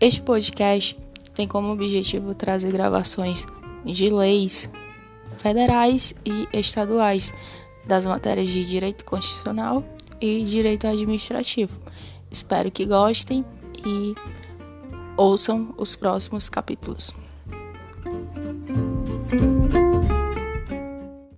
[0.00, 0.98] Este podcast
[1.34, 3.46] tem como objetivo trazer gravações
[3.84, 4.68] de leis
[5.38, 7.32] federais e estaduais
[7.86, 9.84] das matérias de direito constitucional
[10.20, 11.78] e direito administrativo.
[12.30, 13.44] Espero que gostem
[13.86, 14.14] e
[15.16, 17.14] ouçam os próximos capítulos.